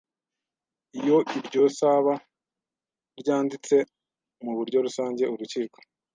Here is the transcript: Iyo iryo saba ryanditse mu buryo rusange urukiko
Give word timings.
Iyo 0.99 1.17
iryo 1.37 1.63
saba 1.79 2.13
ryanditse 3.19 3.75
mu 4.43 4.51
buryo 4.57 4.77
rusange 4.85 5.23
urukiko 5.33 5.77